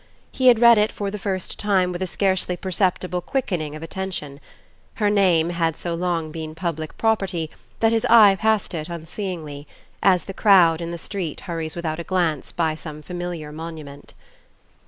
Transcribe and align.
He 0.31 0.47
had 0.47 0.57
read 0.57 0.79
it 0.79 0.91
for 0.91 1.11
the 1.11 1.19
first 1.19 1.59
time 1.59 1.91
with 1.91 2.01
a 2.01 2.07
scarcely 2.07 2.57
perceptible 2.57 3.21
quickening 3.21 3.75
of 3.75 3.83
attention: 3.83 4.39
her 4.95 5.11
name 5.11 5.51
had 5.51 5.77
so 5.77 5.93
long 5.93 6.31
been 6.31 6.55
public 6.55 6.97
property 6.97 7.51
that 7.81 7.91
his 7.91 8.03
eye 8.09 8.35
passed 8.39 8.73
it 8.73 8.89
unseeingly, 8.89 9.67
as 10.01 10.23
the 10.23 10.33
crowd 10.33 10.81
in 10.81 10.89
the 10.89 10.97
street 10.97 11.41
hurries 11.41 11.75
without 11.75 11.99
a 11.99 12.03
glance 12.03 12.51
by 12.51 12.73
some 12.73 13.03
familiar 13.03 13.51
monument. 13.51 14.15